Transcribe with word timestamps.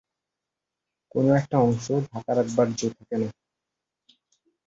কোনো-একটা 1.11 1.57
অংশ 1.59 1.85
ঢাকা 2.07 2.31
রাখবার 2.37 2.67
জো 2.73 2.87
থাকে 2.97 3.15
না। 3.21 3.27